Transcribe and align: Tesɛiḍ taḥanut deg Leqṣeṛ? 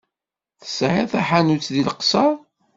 Tesɛiḍ 0.61 1.07
taḥanut 1.11 1.65
deg 1.73 1.83
Leqṣeṛ? 1.87 2.33